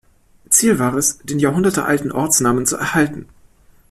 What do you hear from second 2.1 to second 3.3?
Ortsnamen zu erhalten.